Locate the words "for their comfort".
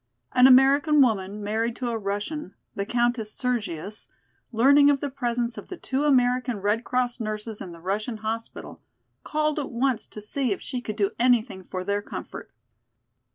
11.63-12.49